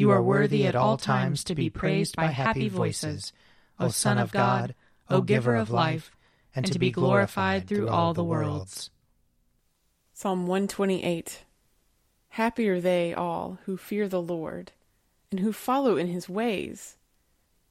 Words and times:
You 0.00 0.12
are 0.12 0.22
worthy 0.22 0.66
at 0.66 0.74
all 0.74 0.96
times 0.96 1.44
to 1.44 1.54
be 1.54 1.68
praised 1.68 2.16
by 2.16 2.28
happy 2.28 2.70
voices, 2.70 3.34
O 3.78 3.88
Son 3.88 4.16
of 4.16 4.32
God, 4.32 4.74
O 5.10 5.20
Giver 5.20 5.54
of 5.56 5.70
life, 5.70 6.16
and 6.54 6.64
to 6.72 6.78
be 6.78 6.90
glorified 6.90 7.68
through 7.68 7.90
all 7.90 8.14
the 8.14 8.24
worlds. 8.24 8.88
Psalm 10.14 10.46
128 10.46 11.44
Happy 12.30 12.66
are 12.70 12.80
they 12.80 13.12
all 13.12 13.58
who 13.66 13.76
fear 13.76 14.08
the 14.08 14.22
Lord, 14.22 14.72
and 15.30 15.40
who 15.40 15.52
follow 15.52 15.98
in 15.98 16.06
his 16.06 16.30
ways. 16.30 16.96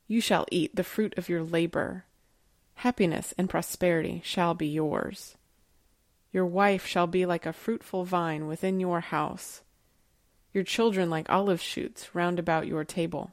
You 0.07 0.22
shall 0.22 0.45
eat 0.52 0.75
the 0.75 0.83
fruit 0.83 1.17
of 1.17 1.30
your 1.30 1.41
labor. 1.41 2.05
Happiness 2.75 3.33
and 3.39 3.50
prosperity 3.50 4.22
shall 4.23 4.53
be 4.53 4.67
yours. 4.67 5.35
Your 6.31 6.45
wife 6.45 6.85
shall 6.85 7.07
be 7.07 7.25
like 7.25 7.47
a 7.47 7.53
fruitful 7.53 8.05
vine 8.05 8.45
within 8.45 8.80
your 8.80 9.00
house, 9.00 9.63
your 10.53 10.64
children 10.64 11.09
like 11.09 11.30
olive 11.30 11.61
shoots 11.61 12.14
round 12.14 12.39
about 12.39 12.67
your 12.67 12.83
table. 12.83 13.31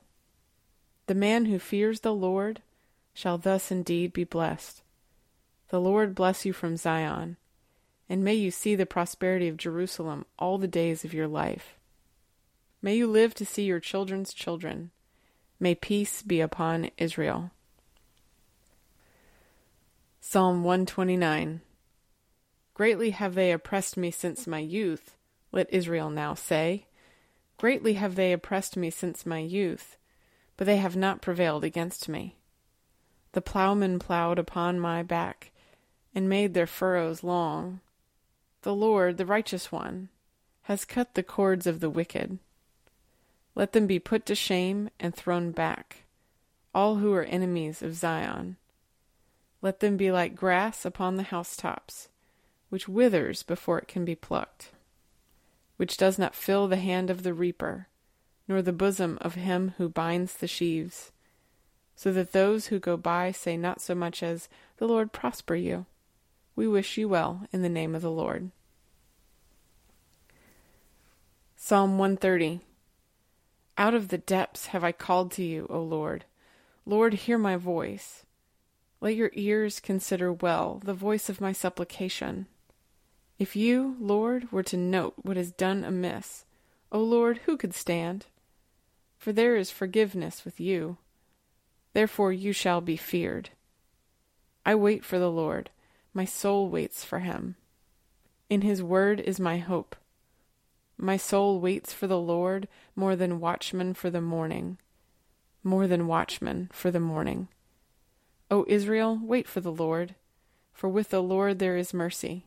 The 1.07 1.15
man 1.15 1.47
who 1.47 1.59
fears 1.59 2.01
the 2.01 2.15
Lord 2.15 2.63
shall 3.15 3.39
thus 3.39 3.71
indeed 3.71 4.13
be 4.13 4.25
blessed. 4.25 4.83
The 5.69 5.81
Lord 5.81 6.15
bless 6.15 6.45
you 6.45 6.53
from 6.53 6.77
Zion, 6.77 7.37
and 8.09 8.23
may 8.23 8.35
you 8.35 8.51
see 8.51 8.75
the 8.75 8.87
prosperity 8.87 9.49
of 9.49 9.57
Jerusalem 9.57 10.27
all 10.39 10.59
the 10.59 10.69
days 10.69 11.05
of 11.05 11.15
your 11.15 11.29
life. 11.29 11.75
May 12.83 12.97
you 12.97 13.07
live 13.07 13.35
to 13.35 13.47
see 13.47 13.65
your 13.65 13.81
children's 13.81 14.33
children 14.33 14.91
May 15.59 15.75
peace 15.75 16.21
be 16.21 16.41
upon 16.41 16.91
Israel. 16.99 17.51
Psalm 20.21 20.65
129 20.65 21.63
Greatly 22.75 23.11
have 23.11 23.35
they 23.35 23.53
oppressed 23.53 23.97
me 23.97 24.11
since 24.11 24.47
my 24.47 24.59
youth, 24.59 25.17
let 25.53 25.73
Israel 25.73 26.11
now 26.11 26.35
say. 26.35 26.85
Greatly 27.59 27.95
have 27.95 28.15
they 28.15 28.33
oppressed 28.33 28.77
me 28.77 28.91
since 28.91 29.25
my 29.25 29.39
youth, 29.39 29.97
but 30.57 30.67
they 30.67 30.77
have 30.77 30.97
not 30.97 31.23
prevailed 31.23 31.65
against 31.65 32.09
me. 32.09 32.37
The 33.33 33.41
ploughmen 33.41 33.99
ploughed 33.99 34.39
upon 34.39 34.81
my 34.81 35.03
back, 35.03 35.51
and 36.15 36.29
made 36.29 36.55
their 36.55 36.67
furrows 36.67 37.23
long. 37.23 37.81
The 38.63 38.75
Lord, 38.75 39.17
the 39.17 39.27
righteous 39.27 39.71
one, 39.71 40.09
has 40.63 40.85
cut 40.85 41.15
the 41.15 41.23
cords 41.23 41.67
of 41.67 41.81
the 41.81 41.91
wicked. 41.91 42.39
Let 43.55 43.73
them 43.73 43.87
be 43.87 43.99
put 43.99 44.27
to 44.27 44.35
shame 44.35 44.91
and 44.99 45.15
thrown 45.15 45.51
back, 45.51 46.05
all 46.75 46.97
who 46.97 47.13
are 47.15 47.25
enemies 47.25 47.83
of 47.83 47.95
Zion. 47.95 48.57
Let 49.63 49.81
them 49.81 49.97
be 49.97 50.11
like 50.11 50.35
grass 50.35 50.85
upon 50.85 51.17
the 51.17 51.23
housetops, 51.23 52.09
which 52.69 52.89
withers 52.89 53.43
before 53.43 53.79
it 53.79 53.89
can 53.89 54.05
be 54.05 54.15
plucked, 54.15 54.71
which 55.77 55.97
does 55.97 56.19
not 56.19 56.35
fill 56.35 56.69
the 56.69 56.77
hand 56.77 57.11
of 57.11 57.23
the 57.23 57.35
reaper, 57.35 57.89
nor 58.49 58.63
the 58.63 58.73
bosom 58.73 59.19
of 59.21 59.35
him 59.35 59.75
who 59.79 59.89
binds 59.89 60.35
the 60.35 60.47
sheaves, 60.47 61.13
so 61.95 62.13
that 62.13 62.33
those 62.33 62.67
who 62.67 62.79
go 62.79 62.97
by 62.97 63.33
say 63.33 63.57
not 63.57 63.81
so 63.81 63.95
much 63.95 64.23
as, 64.23 64.49
The 64.77 64.87
Lord 64.87 65.13
prosper 65.13 65.55
you. 65.55 65.87
We 66.55 66.67
wish 66.67 66.97
you 66.97 67.09
well 67.09 67.47
in 67.53 67.63
the 67.63 67.69
name 67.69 67.95
of 67.95 68.03
the 68.03 68.11
Lord. 68.11 68.51
Psalm 71.57 71.99
130 71.99 72.61
out 73.79 73.95
of 73.95 74.09
the 74.09 74.19
depths 74.19 74.67
have 74.67 74.83
I 74.83 74.93
called 74.93 75.31
to 75.33 75.43
you, 75.43 75.67
O 75.69 75.83
Lord. 75.83 76.25
Lord, 76.87 77.13
hear 77.13 77.37
my 77.37 77.57
voice. 77.57 78.25
Let 79.01 79.15
your 79.15 79.31
ears 79.35 79.81
consider 79.81 80.33
well 80.33 80.81
the 80.83 80.95
voice 80.95 81.29
of 81.29 81.43
my 81.43 81.53
supplication. 81.53 82.47
If 83.39 83.55
you, 83.55 83.97
Lord, 84.01 84.51
were 84.51 84.63
to 84.63 84.77
note 84.77 85.15
what 85.23 85.37
is 85.37 85.53
done 85.53 85.85
amiss, 85.85 86.45
O 86.91 87.01
Lord, 87.01 87.41
who 87.45 87.57
could 87.57 87.75
stand? 87.75 88.27
For 89.19 89.33
there 89.33 89.57
is 89.57 89.71
forgiveness 89.71 90.45
with 90.45 90.59
you. 90.59 90.97
Therefore 91.93 92.33
you 92.33 92.53
shall 92.53 92.81
be 92.81 92.97
feared. 92.97 93.51
I 94.65 94.75
wait 94.75 95.05
for 95.05 95.19
the 95.19 95.31
Lord. 95.31 95.71
My 96.15 96.25
soul 96.25 96.69
waits 96.69 97.05
for 97.05 97.19
him. 97.19 97.57
In 98.49 98.63
his 98.63 98.83
word 98.83 99.21
is 99.21 99.39
my 99.39 99.59
hope. 99.59 99.97
My 100.97 101.19
soul 101.19 101.61
waits 101.61 101.93
for 101.93 102.07
the 102.07 102.19
Lord 102.19 102.69
more 102.95 103.17
than 103.17 103.41
watchmen 103.41 103.93
for 103.93 104.09
the 104.09 104.21
morning. 104.21 104.79
More 105.63 105.87
than 105.87 106.07
watchmen 106.07 106.71
for 106.73 106.91
the 106.91 107.01
morning. 107.01 107.49
O 108.51 108.65
Israel, 108.69 109.21
wait 109.23 109.47
for 109.47 109.61
the 109.61 109.73
Lord, 109.73 110.15
for 110.73 110.89
with 110.89 111.11
the 111.11 111.23
Lord 111.23 111.59
there 111.59 111.77
is 111.77 111.93
mercy. 111.93 112.47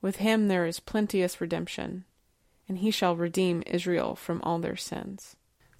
With 0.00 0.16
him 0.16 0.48
there 0.48 0.66
is 0.66 0.80
plenteous 0.80 1.40
redemption, 1.40 2.04
and 2.68 2.78
he 2.78 2.90
shall 2.90 3.16
redeem 3.16 3.62
Israel 3.66 4.14
from 4.14 4.40
all 4.42 4.58
their 4.58 4.76
sins. 4.76 5.36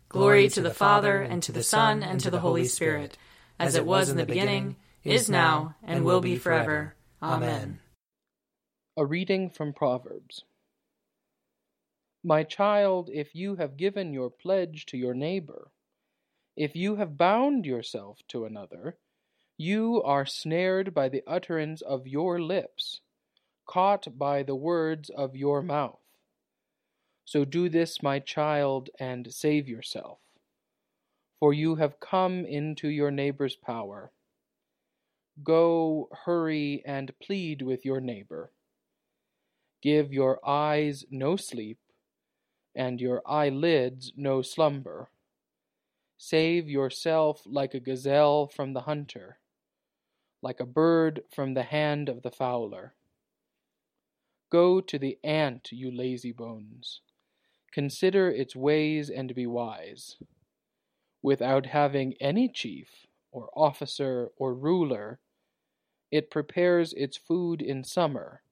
Glory 0.08 0.48
to 0.50 0.60
the 0.60 0.72
Father, 0.72 1.20
and 1.20 1.42
to 1.42 1.52
the 1.52 1.62
Son, 1.62 2.02
and 2.02 2.20
to 2.20 2.30
the 2.30 2.40
Holy 2.40 2.64
Spirit, 2.64 3.18
as 3.58 3.74
it 3.74 3.84
was 3.84 4.08
in 4.08 4.16
the 4.16 4.26
beginning, 4.26 4.76
is 5.04 5.28
now, 5.28 5.74
and 5.82 6.04
will 6.04 6.20
be 6.20 6.36
forever. 6.36 6.94
Amen. 7.22 7.80
A 8.96 9.04
reading 9.04 9.50
from 9.50 9.72
Proverbs. 9.72 10.44
My 12.24 12.42
child, 12.42 13.10
if 13.12 13.34
you 13.34 13.56
have 13.56 13.76
given 13.76 14.12
your 14.12 14.30
pledge 14.30 14.86
to 14.86 14.96
your 14.96 15.14
neighbor, 15.14 15.70
if 16.56 16.74
you 16.74 16.96
have 16.96 17.18
bound 17.18 17.66
yourself 17.66 18.20
to 18.28 18.44
another, 18.44 18.96
you 19.58 20.02
are 20.02 20.26
snared 20.26 20.94
by 20.94 21.08
the 21.08 21.22
utterance 21.26 21.82
of 21.82 22.06
your 22.06 22.40
lips, 22.40 23.00
caught 23.66 24.18
by 24.18 24.42
the 24.42 24.54
words 24.54 25.10
of 25.10 25.36
your 25.36 25.62
mouth. 25.62 26.00
So 27.24 27.44
do 27.44 27.68
this, 27.68 28.02
my 28.02 28.20
child, 28.20 28.90
and 29.00 29.32
save 29.32 29.68
yourself, 29.68 30.18
for 31.40 31.52
you 31.52 31.74
have 31.76 32.00
come 32.00 32.44
into 32.44 32.88
your 32.88 33.10
neighbor's 33.10 33.56
power. 33.56 34.12
Go, 35.42 36.08
hurry, 36.24 36.82
and 36.86 37.12
plead 37.20 37.62
with 37.62 37.84
your 37.84 38.00
neighbor. 38.00 38.52
Give 39.82 40.12
your 40.12 40.40
eyes 40.46 41.04
no 41.10 41.36
sleep 41.36 41.78
and 42.74 43.00
your 43.00 43.22
eyelids 43.26 44.12
no 44.16 44.42
slumber. 44.42 45.10
Save 46.18 46.68
yourself 46.68 47.42
like 47.46 47.74
a 47.74 47.80
gazelle 47.80 48.48
from 48.48 48.72
the 48.72 48.80
hunter, 48.80 49.38
like 50.42 50.60
a 50.60 50.66
bird 50.66 51.22
from 51.34 51.54
the 51.54 51.62
hand 51.62 52.08
of 52.08 52.22
the 52.22 52.30
fowler. 52.30 52.95
Go 54.50 54.80
to 54.80 54.98
the 54.98 55.18
ant, 55.24 55.70
you 55.72 55.90
lazy 55.90 56.32
bones. 56.32 57.00
Consider 57.72 58.30
its 58.30 58.56
ways 58.56 59.10
and 59.10 59.34
be 59.34 59.46
wise. 59.46 60.16
without 61.22 61.66
having 61.66 62.14
any 62.20 62.48
chief, 62.48 63.06
or 63.30 63.50
officer, 63.54 64.30
or 64.38 64.54
ruler. 64.54 65.20
It 66.10 66.30
prepares 66.30 66.92
its 66.94 67.16
food 67.16 67.62
in 67.62 67.84
summer, 67.84 68.42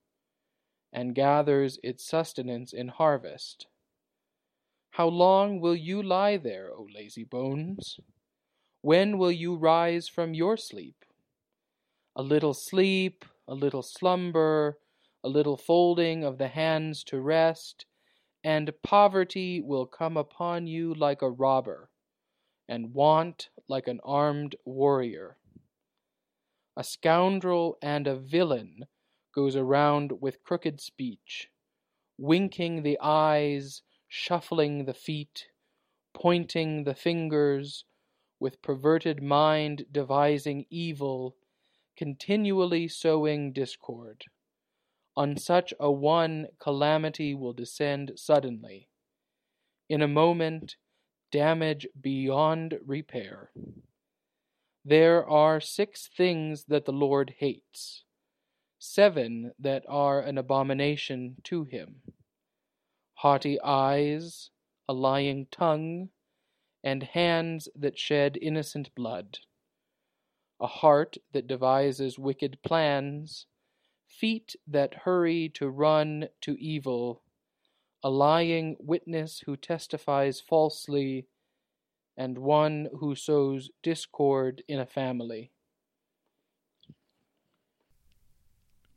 and 0.91 1.15
gathers 1.15 1.79
its 1.83 2.03
sustenance 2.05 2.73
in 2.73 2.87
harvest. 2.89 3.67
How 4.91 5.07
long 5.07 5.59
will 5.59 5.75
you 5.75 6.01
lie 6.01 6.37
there, 6.37 6.71
O 6.73 6.87
lazy 6.91 7.23
bones? 7.23 7.99
When 8.81 9.17
will 9.17 9.31
you 9.31 9.55
rise 9.55 10.07
from 10.07 10.33
your 10.33 10.57
sleep? 10.57 11.05
A 12.15 12.23
little 12.23 12.53
sleep, 12.53 13.25
a 13.47 13.53
little 13.53 13.83
slumber, 13.83 14.79
a 15.25 15.29
little 15.29 15.57
folding 15.57 16.23
of 16.23 16.37
the 16.37 16.49
hands 16.49 17.03
to 17.03 17.19
rest, 17.19 17.87
and 18.43 18.71
poverty 18.83 19.59
will 19.59 19.87
come 19.87 20.15
upon 20.15 20.67
you 20.67 20.93
like 20.93 21.23
a 21.23 21.31
robber 21.31 21.89
and 22.69 22.93
want 22.93 23.49
like 23.67 23.87
an 23.87 23.99
armed 24.03 24.55
warrior. 24.65 25.35
A 26.77 26.83
scoundrel 26.83 27.75
and 27.81 28.05
a 28.05 28.15
villain 28.15 28.85
goes 29.33 29.55
around 29.55 30.11
with 30.21 30.43
crooked 30.43 30.79
speech, 30.79 31.49
winking 32.19 32.83
the 32.83 32.99
eyes, 33.01 33.81
shuffling 34.07 34.85
the 34.85 34.93
feet, 34.93 35.47
pointing 36.13 36.83
the 36.83 36.93
fingers, 36.93 37.83
with 38.39 38.61
perverted 38.61 39.23
mind 39.23 39.87
devising 39.91 40.67
evil, 40.69 41.35
continually 41.97 42.87
sowing 42.87 43.51
discord. 43.51 44.25
On 45.17 45.37
such 45.37 45.73
a 45.79 45.91
one 45.91 46.47
calamity 46.59 47.33
will 47.33 47.53
descend 47.53 48.13
suddenly. 48.15 48.89
In 49.89 50.01
a 50.01 50.07
moment 50.07 50.75
damage 51.31 51.87
beyond 51.99 52.79
repair. 52.85 53.51
There 54.83 55.27
are 55.27 55.59
six 55.59 56.07
things 56.15 56.65
that 56.65 56.85
the 56.85 56.93
Lord 56.93 57.35
hates, 57.39 58.03
seven 58.79 59.51
that 59.59 59.83
are 59.87 60.21
an 60.21 60.37
abomination 60.37 61.37
to 61.45 61.63
him 61.63 62.01
haughty 63.15 63.59
eyes, 63.61 64.51
a 64.87 64.93
lying 64.93 65.47
tongue, 65.49 66.09
and 66.83 67.01
hands 67.01 67.67
that 67.75 67.97
shed 67.97 68.37
innocent 68.41 68.93
blood, 68.93 69.39
a 70.59 70.67
heart 70.67 71.17
that 71.33 71.47
devises 71.47 72.19
wicked 72.19 72.57
plans, 72.63 73.47
feet 74.19 74.55
that 74.67 74.93
hurry 75.05 75.49
to 75.49 75.69
run 75.69 76.29
to 76.41 76.53
evil 76.59 77.21
a 78.03 78.09
lying 78.09 78.77
witness 78.79 79.39
who 79.41 79.57
testifies 79.57 80.39
falsely, 80.41 81.27
and 82.17 82.37
one 82.37 82.89
who 82.99 83.15
sows 83.15 83.71
discord 83.83 84.63
in 84.67 84.79
a 84.79 84.85
family. 84.85 85.51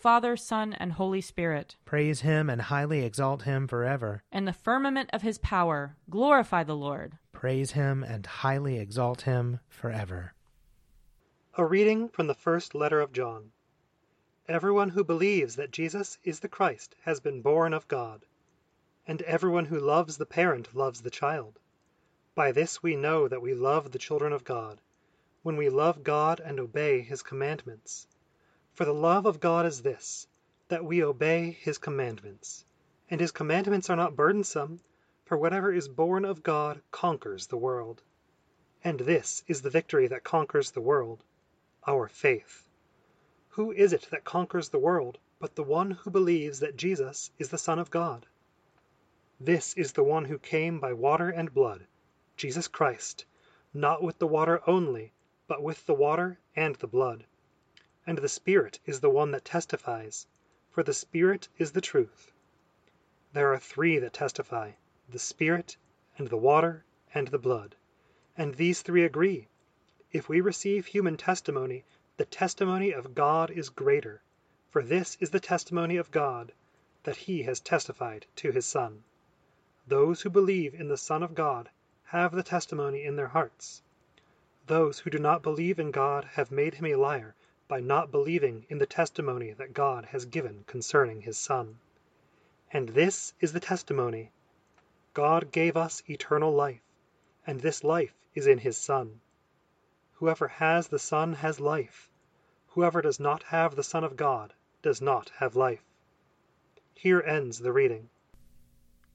Father, 0.00 0.34
Son, 0.34 0.72
and 0.72 0.92
Holy 0.92 1.20
Spirit. 1.20 1.76
Praise 1.84 2.22
him 2.22 2.48
and 2.48 2.62
highly 2.62 3.04
exalt 3.04 3.42
him 3.42 3.68
forever. 3.68 4.22
In 4.32 4.46
the 4.46 4.52
firmament 4.54 5.10
of 5.12 5.20
his 5.20 5.36
power, 5.36 5.94
glorify 6.08 6.64
the 6.64 6.74
Lord. 6.74 7.18
Praise 7.32 7.72
him 7.72 8.02
and 8.02 8.24
highly 8.24 8.78
exalt 8.78 9.20
him 9.22 9.60
forever. 9.68 10.32
A 11.58 11.66
reading 11.66 12.08
from 12.08 12.28
the 12.28 12.34
first 12.34 12.74
letter 12.74 12.98
of 12.98 13.12
John. 13.12 13.50
Everyone 14.48 14.88
who 14.88 15.04
believes 15.04 15.56
that 15.56 15.70
Jesus 15.70 16.16
is 16.24 16.40
the 16.40 16.48
Christ 16.48 16.96
has 17.02 17.20
been 17.20 17.42
born 17.42 17.74
of 17.74 17.86
God, 17.86 18.24
and 19.06 19.20
everyone 19.22 19.66
who 19.66 19.78
loves 19.78 20.16
the 20.16 20.24
parent 20.24 20.74
loves 20.74 21.02
the 21.02 21.10
child. 21.10 21.58
By 22.34 22.52
this 22.52 22.82
we 22.82 22.96
know 22.96 23.28
that 23.28 23.42
we 23.42 23.52
love 23.52 23.90
the 23.90 23.98
children 23.98 24.32
of 24.32 24.44
God, 24.44 24.80
when 25.42 25.58
we 25.58 25.68
love 25.68 26.02
God 26.02 26.40
and 26.40 26.58
obey 26.58 27.02
his 27.02 27.22
commandments. 27.22 28.06
For 28.74 28.84
the 28.84 28.94
love 28.94 29.26
of 29.26 29.40
God 29.40 29.66
is 29.66 29.82
this, 29.82 30.26
that 30.68 30.84
we 30.84 31.02
obey 31.02 31.50
his 31.50 31.78
commandments. 31.78 32.64
And 33.10 33.20
his 33.20 33.32
commandments 33.32 33.90
are 33.90 33.96
not 33.96 34.16
burdensome, 34.16 34.80
for 35.24 35.36
whatever 35.36 35.72
is 35.72 35.88
born 35.88 36.24
of 36.24 36.42
God 36.42 36.80
conquers 36.90 37.48
the 37.48 37.56
world. 37.56 38.02
And 38.82 39.00
this 39.00 39.44
is 39.46 39.62
the 39.62 39.70
victory 39.70 40.06
that 40.06 40.24
conquers 40.24 40.70
the 40.70 40.80
world, 40.80 41.22
our 41.86 42.08
faith. 42.08 42.68
Who 43.50 43.72
is 43.72 43.92
it 43.92 44.08
that 44.10 44.24
conquers 44.24 44.68
the 44.68 44.78
world 44.78 45.18
but 45.38 45.56
the 45.56 45.62
one 45.62 45.90
who 45.90 46.10
believes 46.10 46.60
that 46.60 46.76
Jesus 46.76 47.30
is 47.38 47.48
the 47.48 47.58
Son 47.58 47.78
of 47.78 47.90
God? 47.90 48.26
This 49.40 49.74
is 49.74 49.92
the 49.92 50.04
one 50.04 50.24
who 50.26 50.38
came 50.38 50.80
by 50.80 50.92
water 50.92 51.30
and 51.30 51.52
blood, 51.52 51.86
Jesus 52.36 52.68
Christ, 52.68 53.24
not 53.74 54.02
with 54.02 54.18
the 54.18 54.26
water 54.26 54.62
only, 54.66 55.12
but 55.48 55.62
with 55.62 55.84
the 55.86 55.94
water 55.94 56.38
and 56.54 56.76
the 56.76 56.86
blood. 56.86 57.24
And 58.06 58.18
the 58.18 58.28
Spirit 58.28 58.80
is 58.86 59.00
the 59.00 59.10
one 59.10 59.30
that 59.32 59.44
testifies, 59.44 60.26
for 60.70 60.82
the 60.82 60.94
Spirit 60.94 61.48
is 61.58 61.72
the 61.72 61.82
truth. 61.82 62.32
There 63.32 63.52
are 63.52 63.58
three 63.58 63.98
that 63.98 64.14
testify, 64.14 64.72
the 65.08 65.18
Spirit, 65.18 65.76
and 66.16 66.28
the 66.28 66.36
water, 66.36 66.84
and 67.12 67.28
the 67.28 67.38
blood. 67.38 67.76
And 68.38 68.54
these 68.54 68.82
three 68.82 69.04
agree. 69.04 69.48
If 70.12 70.28
we 70.28 70.40
receive 70.40 70.86
human 70.86 71.16
testimony, 71.16 71.84
the 72.16 72.24
testimony 72.24 72.90
of 72.90 73.14
God 73.14 73.50
is 73.50 73.68
greater, 73.68 74.22
for 74.70 74.82
this 74.82 75.16
is 75.20 75.30
the 75.30 75.40
testimony 75.40 75.96
of 75.96 76.10
God, 76.10 76.52
that 77.04 77.16
he 77.16 77.42
has 77.42 77.60
testified 77.60 78.26
to 78.36 78.50
his 78.50 78.66
Son. 78.66 79.04
Those 79.86 80.22
who 80.22 80.30
believe 80.30 80.74
in 80.74 80.88
the 80.88 80.96
Son 80.96 81.22
of 81.22 81.34
God 81.34 81.68
have 82.04 82.32
the 82.32 82.42
testimony 82.42 83.04
in 83.04 83.16
their 83.16 83.28
hearts. 83.28 83.82
Those 84.66 85.00
who 85.00 85.10
do 85.10 85.18
not 85.18 85.42
believe 85.42 85.78
in 85.78 85.90
God 85.90 86.24
have 86.32 86.50
made 86.50 86.74
him 86.74 86.86
a 86.86 86.96
liar, 86.96 87.34
by 87.70 87.78
not 87.78 88.10
believing 88.10 88.66
in 88.68 88.78
the 88.78 88.84
testimony 88.84 89.52
that 89.52 89.72
God 89.72 90.06
has 90.06 90.24
given 90.24 90.64
concerning 90.66 91.20
his 91.20 91.38
Son. 91.38 91.76
And 92.72 92.88
this 92.88 93.32
is 93.38 93.52
the 93.52 93.60
testimony 93.60 94.32
God 95.14 95.52
gave 95.52 95.76
us 95.76 96.02
eternal 96.10 96.52
life, 96.52 96.82
and 97.46 97.60
this 97.60 97.84
life 97.84 98.12
is 98.34 98.48
in 98.48 98.58
his 98.58 98.76
Son. 98.76 99.20
Whoever 100.14 100.48
has 100.48 100.88
the 100.88 100.98
Son 100.98 101.34
has 101.34 101.60
life. 101.60 102.10
Whoever 102.70 103.00
does 103.02 103.20
not 103.20 103.44
have 103.44 103.76
the 103.76 103.84
Son 103.84 104.02
of 104.02 104.16
God 104.16 104.52
does 104.82 105.00
not 105.00 105.30
have 105.38 105.54
life. 105.54 105.84
Here 106.94 107.22
ends 107.22 107.60
the 107.60 107.72
reading. 107.72 108.08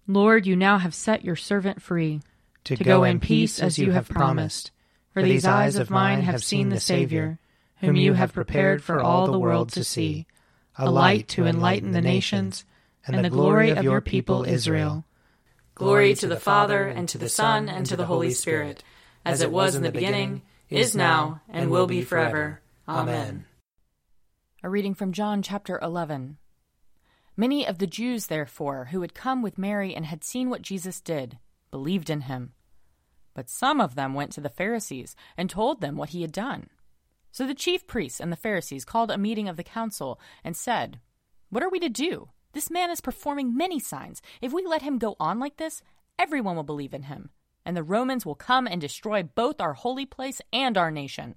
Lord, 0.07 0.45
you 0.45 0.55
now 0.55 0.77
have 0.77 0.95
set 0.95 1.25
your 1.25 1.35
servant 1.35 1.81
free 1.81 2.21
to, 2.63 2.77
to 2.77 2.83
go, 2.85 2.99
go 2.99 3.03
in 3.03 3.19
peace 3.19 3.59
as 3.59 3.77
you 3.77 3.91
have 3.91 4.07
promised. 4.07 4.71
For 5.13 5.23
these 5.23 5.45
eyes 5.45 5.75
of 5.75 5.89
mine 5.89 6.21
have 6.21 6.43
seen 6.43 6.69
the 6.69 6.79
Savior, 6.79 7.37
whom 7.77 7.95
you 7.95 8.13
have 8.13 8.33
prepared 8.33 8.83
for 8.83 9.01
all 9.01 9.27
the 9.27 9.39
world 9.39 9.69
to 9.73 9.83
see, 9.83 10.27
a 10.77 10.89
light 10.89 11.27
to 11.29 11.45
enlighten 11.45 11.91
the 11.91 12.01
nations, 12.01 12.65
and 13.05 13.23
the 13.23 13.29
glory 13.29 13.69
of 13.69 13.83
your 13.83 14.01
people 14.01 14.43
Israel. 14.43 15.05
Glory 15.75 16.13
to 16.15 16.27
the 16.27 16.39
Father, 16.39 16.87
and 16.87 17.07
to 17.09 17.17
the 17.17 17.29
Son, 17.29 17.67
and 17.69 17.85
to 17.85 17.95
the 17.95 18.05
Holy 18.05 18.31
Spirit, 18.31 18.83
as 19.25 19.41
it 19.41 19.51
was 19.51 19.75
in 19.75 19.83
the 19.83 19.91
beginning, 19.91 20.41
is 20.69 20.95
now, 20.95 21.41
and 21.49 21.69
will 21.69 21.87
be 21.87 22.01
forever. 22.01 22.61
Amen. 22.87 23.45
A 24.63 24.69
reading 24.69 24.93
from 24.93 25.11
John 25.11 25.41
chapter 25.41 25.79
11. 25.81 26.37
Many 27.37 27.67
of 27.67 27.79
the 27.79 27.87
Jews, 27.87 28.27
therefore, 28.27 28.85
who 28.91 29.01
had 29.01 29.13
come 29.13 29.41
with 29.41 29.57
Mary 29.57 29.93
and 29.93 30.05
had 30.05 30.23
seen 30.23 30.49
what 30.49 30.61
Jesus 30.61 31.01
did, 31.01 31.37
believed 31.69 32.09
in 32.09 32.21
him. 32.21 32.53
But 33.33 33.49
some 33.49 33.81
of 33.81 33.95
them 33.95 34.13
went 34.13 34.31
to 34.31 34.41
the 34.41 34.49
Pharisees 34.49 35.15
and 35.35 35.49
told 35.49 35.81
them 35.81 35.97
what 35.97 36.09
he 36.09 36.21
had 36.21 36.31
done. 36.31 36.69
So 37.35 37.45
the 37.45 37.53
chief 37.53 37.85
priests 37.85 38.21
and 38.21 38.31
the 38.31 38.37
Pharisees 38.37 38.85
called 38.85 39.11
a 39.11 39.17
meeting 39.17 39.49
of 39.49 39.57
the 39.57 39.63
council 39.63 40.21
and 40.41 40.55
said, 40.55 41.01
What 41.49 41.63
are 41.63 41.69
we 41.69 41.81
to 41.81 41.89
do? 41.89 42.29
This 42.53 42.71
man 42.71 42.89
is 42.89 43.01
performing 43.01 43.57
many 43.57 43.77
signs. 43.77 44.21
If 44.41 44.53
we 44.53 44.65
let 44.65 44.83
him 44.83 44.97
go 44.97 45.17
on 45.19 45.37
like 45.37 45.57
this, 45.57 45.81
everyone 46.17 46.55
will 46.55 46.63
believe 46.63 46.93
in 46.93 47.03
him, 47.03 47.31
and 47.65 47.75
the 47.75 47.83
Romans 47.83 48.25
will 48.25 48.35
come 48.35 48.67
and 48.67 48.79
destroy 48.79 49.21
both 49.21 49.59
our 49.59 49.73
holy 49.73 50.05
place 50.05 50.41
and 50.53 50.77
our 50.77 50.89
nation. 50.89 51.35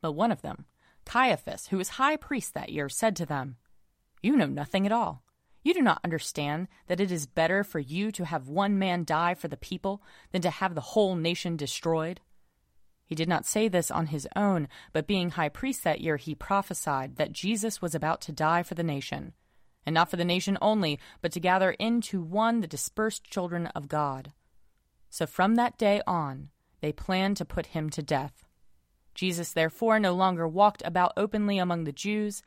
But 0.00 0.12
one 0.12 0.30
of 0.30 0.42
them, 0.42 0.66
Caiaphas, 1.04 1.66
who 1.66 1.78
was 1.78 1.88
high 1.88 2.14
priest 2.14 2.54
that 2.54 2.70
year, 2.70 2.88
said 2.88 3.16
to 3.16 3.26
them, 3.26 3.56
You 4.22 4.36
know 4.36 4.46
nothing 4.46 4.86
at 4.86 4.92
all. 4.92 5.24
You 5.64 5.74
do 5.74 5.82
not 5.82 6.02
understand 6.04 6.68
that 6.86 7.00
it 7.00 7.10
is 7.10 7.26
better 7.26 7.64
for 7.64 7.80
you 7.80 8.12
to 8.12 8.26
have 8.26 8.46
one 8.46 8.78
man 8.78 9.02
die 9.02 9.34
for 9.34 9.48
the 9.48 9.56
people 9.56 10.04
than 10.30 10.42
to 10.42 10.50
have 10.50 10.76
the 10.76 10.80
whole 10.80 11.16
nation 11.16 11.56
destroyed? 11.56 12.20
He 13.10 13.16
did 13.16 13.28
not 13.28 13.44
say 13.44 13.66
this 13.66 13.90
on 13.90 14.06
his 14.06 14.28
own, 14.36 14.68
but 14.92 15.08
being 15.08 15.30
high 15.30 15.48
priest 15.48 15.82
that 15.82 16.00
year, 16.00 16.16
he 16.16 16.32
prophesied 16.36 17.16
that 17.16 17.32
Jesus 17.32 17.82
was 17.82 17.92
about 17.92 18.20
to 18.20 18.32
die 18.32 18.62
for 18.62 18.74
the 18.74 18.84
nation, 18.84 19.32
and 19.84 19.92
not 19.92 20.08
for 20.08 20.16
the 20.16 20.24
nation 20.24 20.56
only, 20.62 21.00
but 21.20 21.32
to 21.32 21.40
gather 21.40 21.72
into 21.72 22.22
one 22.22 22.60
the 22.60 22.68
dispersed 22.68 23.24
children 23.24 23.66
of 23.74 23.88
God. 23.88 24.32
So 25.08 25.26
from 25.26 25.56
that 25.56 25.76
day 25.76 26.00
on, 26.06 26.50
they 26.82 26.92
planned 26.92 27.36
to 27.38 27.44
put 27.44 27.66
him 27.66 27.90
to 27.90 28.00
death. 28.00 28.44
Jesus 29.12 29.52
therefore 29.52 29.98
no 29.98 30.14
longer 30.14 30.46
walked 30.46 30.82
about 30.84 31.12
openly 31.16 31.58
among 31.58 31.82
the 31.82 31.90
Jews, 31.90 32.42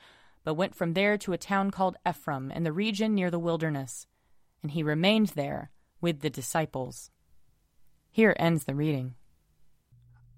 but 0.46 0.54
went 0.54 0.76
from 0.76 0.94
there 0.94 1.18
to 1.18 1.34
a 1.34 1.38
town 1.38 1.72
called 1.72 1.98
Ephraim 2.08 2.52
in 2.52 2.64
the 2.64 2.72
region 2.72 3.14
near 3.14 3.30
the 3.30 3.38
wilderness, 3.38 4.08
and 4.62 4.72
he 4.72 4.82
remained 4.82 5.28
there 5.36 5.72
with 6.00 6.22
the 6.22 6.30
disciples. 6.30 7.12
Here 8.12 8.34
ends 8.40 8.64
the 8.64 8.76
reading. 8.76 9.16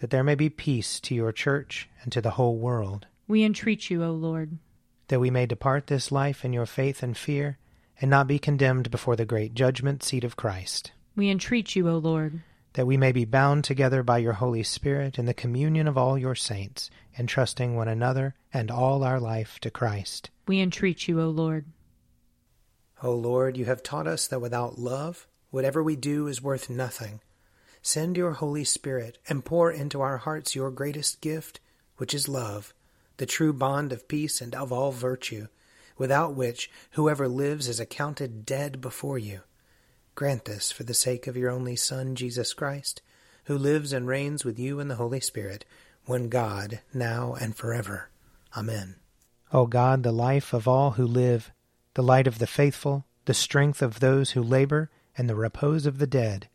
That 0.00 0.10
there 0.10 0.24
may 0.24 0.34
be 0.34 0.48
peace 0.48 1.00
to 1.00 1.14
your 1.14 1.32
church 1.32 1.88
and 2.02 2.12
to 2.12 2.20
the 2.20 2.32
whole 2.32 2.56
world. 2.56 3.06
We 3.26 3.44
entreat 3.44 3.90
you, 3.90 4.04
O 4.04 4.12
Lord. 4.12 4.58
That 5.08 5.20
we 5.20 5.30
may 5.30 5.46
depart 5.46 5.86
this 5.86 6.12
life 6.12 6.44
in 6.44 6.52
your 6.52 6.66
faith 6.66 7.02
and 7.02 7.16
fear, 7.16 7.58
and 8.00 8.10
not 8.10 8.26
be 8.26 8.38
condemned 8.38 8.90
before 8.90 9.16
the 9.16 9.24
great 9.24 9.54
judgment 9.54 10.02
seat 10.02 10.24
of 10.24 10.36
Christ. 10.36 10.92
We 11.16 11.30
entreat 11.30 11.74
you, 11.74 11.88
O 11.88 11.98
Lord 11.98 12.42
that 12.78 12.86
we 12.86 12.96
may 12.96 13.10
be 13.10 13.24
bound 13.24 13.64
together 13.64 14.04
by 14.04 14.18
your 14.18 14.34
Holy 14.34 14.62
Spirit 14.62 15.18
in 15.18 15.26
the 15.26 15.34
communion 15.34 15.88
of 15.88 15.98
all 15.98 16.16
your 16.16 16.36
saints, 16.36 16.90
entrusting 17.18 17.74
one 17.74 17.88
another 17.88 18.36
and 18.52 18.70
all 18.70 19.02
our 19.02 19.18
life 19.18 19.58
to 19.60 19.68
Christ. 19.68 20.30
We 20.46 20.60
entreat 20.60 21.08
you, 21.08 21.20
O 21.20 21.28
Lord. 21.28 21.66
O 23.02 23.12
Lord, 23.12 23.56
you 23.56 23.64
have 23.64 23.82
taught 23.82 24.06
us 24.06 24.28
that 24.28 24.40
without 24.40 24.78
love, 24.78 25.26
whatever 25.50 25.82
we 25.82 25.96
do 25.96 26.28
is 26.28 26.40
worth 26.40 26.70
nothing. 26.70 27.20
Send 27.82 28.16
your 28.16 28.32
Holy 28.32 28.64
Spirit 28.64 29.18
and 29.28 29.44
pour 29.44 29.70
into 29.70 30.00
our 30.00 30.18
hearts 30.18 30.54
your 30.54 30.70
greatest 30.70 31.20
gift, 31.20 31.60
which 31.96 32.14
is 32.14 32.28
love, 32.28 32.74
the 33.18 33.26
true 33.26 33.52
bond 33.52 33.92
of 33.92 34.08
peace 34.08 34.40
and 34.40 34.54
of 34.54 34.72
all 34.72 34.92
virtue, 34.92 35.48
without 35.96 36.34
which 36.34 36.70
whoever 36.92 37.28
lives 37.28 37.68
is 37.68 37.80
accounted 37.80 38.46
dead 38.46 38.80
before 38.80 39.18
you. 39.18 39.40
Grant 40.14 40.44
this 40.44 40.72
for 40.72 40.84
the 40.84 40.94
sake 40.94 41.26
of 41.26 41.36
your 41.36 41.50
only 41.50 41.76
Son, 41.76 42.14
Jesus 42.14 42.52
Christ, 42.52 43.02
who 43.44 43.56
lives 43.56 43.92
and 43.92 44.06
reigns 44.06 44.44
with 44.44 44.58
you 44.58 44.80
in 44.80 44.88
the 44.88 44.96
Holy 44.96 45.20
Spirit, 45.20 45.64
one 46.04 46.28
God, 46.28 46.80
now 46.92 47.34
and 47.40 47.54
forever. 47.54 48.08
Amen. 48.56 48.96
O 49.52 49.66
God, 49.66 50.02
the 50.02 50.12
life 50.12 50.52
of 50.52 50.68
all 50.68 50.92
who 50.92 51.06
live, 51.06 51.50
the 51.94 52.02
light 52.02 52.26
of 52.26 52.38
the 52.38 52.46
faithful, 52.46 53.06
the 53.24 53.34
strength 53.34 53.80
of 53.82 54.00
those 54.00 54.32
who 54.32 54.42
labor, 54.42 54.90
and 55.16 55.28
the 55.28 55.34
repose 55.34 55.86
of 55.86 55.98
the 55.98 56.06
dead, 56.06 56.48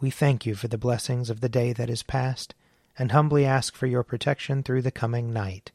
we 0.00 0.10
thank 0.10 0.44
you 0.44 0.54
for 0.54 0.68
the 0.68 0.78
blessings 0.78 1.30
of 1.30 1.40
the 1.40 1.48
day 1.48 1.72
that 1.72 1.90
is 1.90 2.02
past, 2.02 2.54
and 2.98 3.12
humbly 3.12 3.44
ask 3.44 3.74
for 3.74 3.86
your 3.86 4.02
protection 4.02 4.62
through 4.62 4.82
the 4.82 4.90
coming 4.90 5.32
night. 5.32 5.72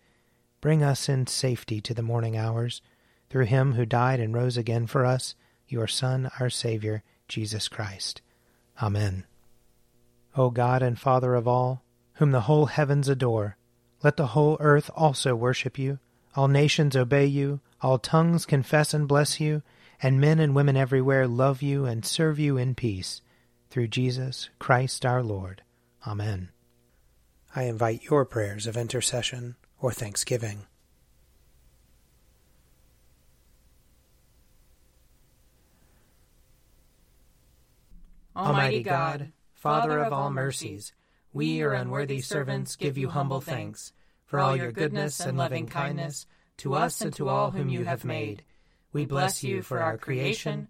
Bring 0.61 0.83
us 0.83 1.07
in 1.07 1.27
safety 1.27 1.81
to 1.81 1.93
the 1.93 2.01
morning 2.01 2.37
hours, 2.37 2.81
through 3.29 3.45
him 3.45 3.73
who 3.73 3.85
died 3.85 4.19
and 4.19 4.33
rose 4.33 4.57
again 4.57 4.87
for 4.87 5.05
us, 5.05 5.35
your 5.67 5.87
Son, 5.87 6.29
our 6.39 6.49
Savior, 6.49 7.03
Jesus 7.27 7.67
Christ. 7.67 8.21
Amen. 8.81 9.25
O 10.35 10.49
God 10.49 10.81
and 10.81 10.99
Father 10.99 11.35
of 11.35 11.47
all, 11.47 11.83
whom 12.13 12.31
the 12.31 12.41
whole 12.41 12.65
heavens 12.67 13.07
adore, 13.07 13.55
let 14.03 14.17
the 14.17 14.27
whole 14.27 14.57
earth 14.59 14.89
also 14.95 15.35
worship 15.35 15.77
you, 15.77 15.99
all 16.35 16.47
nations 16.47 16.95
obey 16.95 17.25
you, 17.25 17.59
all 17.81 17.97
tongues 17.97 18.45
confess 18.45 18.93
and 18.93 19.07
bless 19.07 19.39
you, 19.39 19.61
and 20.01 20.21
men 20.21 20.39
and 20.39 20.55
women 20.55 20.77
everywhere 20.77 21.27
love 21.27 21.61
you 21.61 21.85
and 21.85 22.05
serve 22.05 22.39
you 22.39 22.57
in 22.57 22.75
peace 22.75 23.21
through 23.69 23.87
Jesus 23.87 24.49
Christ 24.59 25.05
our 25.05 25.23
Lord. 25.23 25.61
Amen. 26.05 26.49
I 27.55 27.63
invite 27.63 28.03
your 28.03 28.25
prayers 28.25 28.67
of 28.67 28.77
intercession 28.77 29.55
or 29.79 29.91
thanksgiving. 29.91 30.65
Almighty 38.35 38.83
God, 38.83 39.33
Father 39.53 39.99
of 39.99 40.13
all 40.13 40.31
mercies, 40.31 40.93
we, 41.33 41.47
your 41.47 41.73
unworthy 41.73 42.21
servants, 42.21 42.75
give 42.75 42.97
you 42.97 43.09
humble 43.09 43.41
thanks 43.41 43.91
for 44.25 44.39
all 44.39 44.55
your 44.55 44.71
goodness 44.71 45.19
and 45.19 45.37
loving 45.37 45.67
kindness 45.67 46.25
to 46.57 46.73
us 46.73 47.01
and 47.01 47.13
to 47.15 47.27
all 47.27 47.51
whom 47.51 47.67
you 47.67 47.83
have 47.83 48.05
made. 48.05 48.43
We 48.93 49.05
bless 49.05 49.43
you 49.43 49.61
for 49.61 49.79
our 49.81 49.97
creation 49.97 50.69